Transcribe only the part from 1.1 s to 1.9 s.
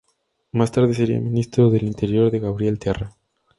Ministro del